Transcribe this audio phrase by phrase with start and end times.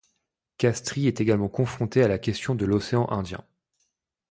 [0.57, 3.45] Castries est également confronté à la question de l'océan Indien.